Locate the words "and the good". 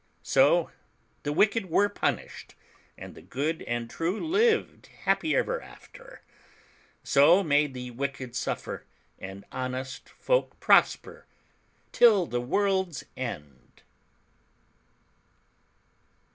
2.97-3.61